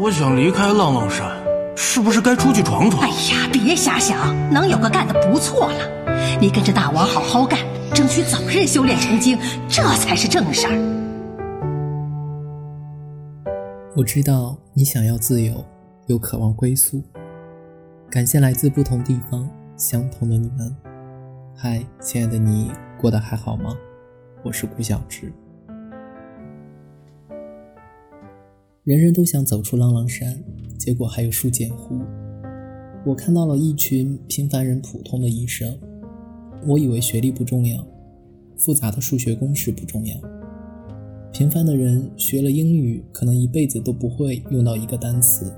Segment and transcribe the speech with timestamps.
[0.00, 1.28] 我想离开浪浪山，
[1.76, 3.02] 是不是该出去闯闯？
[3.02, 4.16] 哎呀，别瞎想，
[4.48, 6.38] 能有个干的不错了。
[6.40, 7.58] 你跟着大王好好干，
[7.92, 9.36] 争取早日修炼成精，
[9.68, 10.78] 这才是正事儿。
[13.96, 15.64] 我知道你想要自由，
[16.06, 17.02] 又渴望归宿。
[18.08, 20.72] 感谢来自不同地方相同的你们。
[21.56, 22.70] 嗨，亲爱的你，
[23.00, 23.74] 过得还好吗？
[24.44, 25.32] 我是顾小直。
[28.88, 30.42] 人人都想走出浪浪山，
[30.78, 32.00] 结果还有书简湖。
[33.04, 35.78] 我看到了一群平凡人普通的一生。
[36.66, 37.86] 我以为学历不重要，
[38.56, 40.16] 复杂的数学公式不重要。
[41.34, 45.52] 平凡的人学了英语，可能一辈子都不会用到一个单词。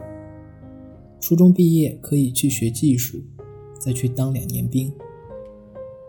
[1.21, 3.23] 初中毕业可以去学技术，
[3.79, 4.93] 再去当两年兵。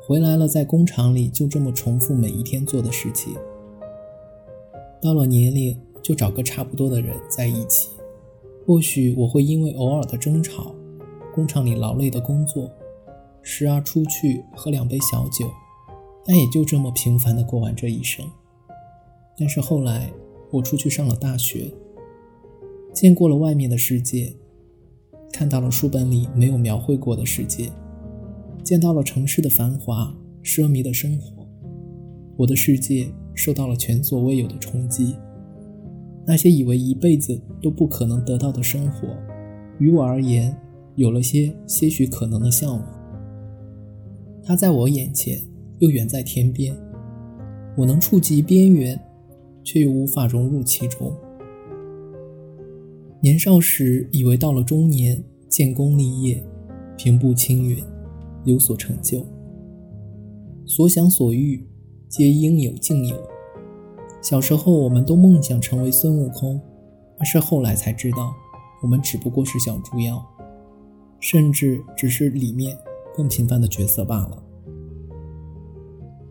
[0.07, 3.35] 回来了，在工厂里就这么重复每一天做的事情。
[4.99, 5.77] 到了年龄。
[6.01, 7.89] 就找个差不多的人在一起，
[8.65, 10.73] 或许我会因为偶尔的争吵，
[11.33, 12.71] 工厂里劳累的工作，
[13.41, 15.49] 时而出去喝两杯小酒，
[16.25, 18.25] 但也就这么平凡的过完这一生。
[19.37, 20.11] 但是后来
[20.51, 21.71] 我出去上了大学，
[22.93, 24.33] 见过了外面的世界，
[25.31, 27.71] 看到了书本里没有描绘过的世界，
[28.63, 31.47] 见到了城市的繁华奢靡的生活，
[32.37, 35.15] 我的世界受到了前所未有的冲击。
[36.25, 39.07] 那些以为一辈子都不可能得到的生活，
[39.79, 40.55] 于我而言，
[40.95, 42.85] 有了些些许可能的向往。
[44.43, 45.39] 它在我眼前，
[45.79, 46.75] 又远在天边。
[47.77, 48.99] 我能触及边缘，
[49.63, 51.11] 却又无法融入其中。
[53.21, 56.43] 年少时以为到了中年，建功立业，
[56.97, 57.77] 平步青云，
[58.45, 59.25] 有所成就，
[60.65, 61.65] 所想所欲，
[62.09, 63.30] 皆应有尽有。
[64.21, 66.61] 小时候，我们都梦想成为孙悟空，
[67.17, 68.31] 但是后来才知道，
[68.83, 70.23] 我们只不过是小猪妖，
[71.19, 72.77] 甚至只是里面
[73.15, 74.43] 更平凡的角色罢了。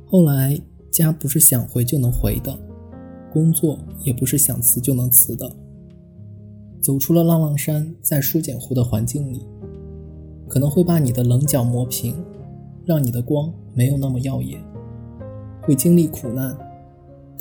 [0.07, 0.57] 后来，
[0.91, 2.57] 家不是想回就能回的，
[3.33, 5.51] 工作也不是想辞就能辞的。
[6.81, 9.45] 走出了浪浪山，在书简湖的环境里，
[10.49, 12.15] 可能会把你的棱角磨平，
[12.85, 14.63] 让你的光没有那么耀眼，
[15.63, 16.57] 会经历苦难。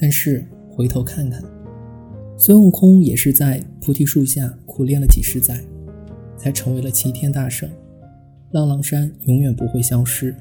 [0.01, 1.43] 但是回头看看，
[2.37, 5.61] 孙悟空也是在菩提树下苦练了几十载，
[6.37, 7.69] 才成为了齐天大圣。
[8.51, 10.35] 浪浪山永远不会消失，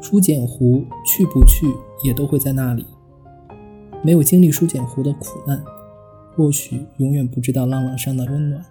[0.00, 1.66] 书简湖去不去
[2.02, 2.86] 也都会在那里。
[4.02, 5.62] 没有经历书简湖的苦难，
[6.34, 8.64] 或许永远不知道浪浪山的温暖。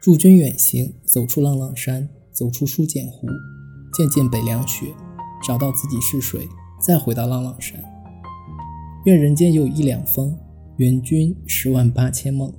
[0.00, 3.26] 祝君远行，走出浪浪山，走出书简湖，
[3.92, 4.86] 见见北凉雪，
[5.46, 6.46] 找到自己是谁，
[6.80, 7.91] 再回到浪浪山。
[9.04, 10.38] 愿人间有一两风，
[10.76, 12.52] 愿君十万八千梦。